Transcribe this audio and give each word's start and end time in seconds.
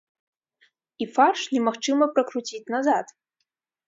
І 1.03 1.07
фарш 1.17 1.43
немагчыма 1.55 2.07
пракруціць 2.15 2.65
назад. 2.77 3.05